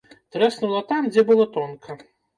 Трэснула 0.35 0.81
там, 0.93 1.11
дзе 1.13 1.27
было 1.31 1.47
тонка. 1.59 2.01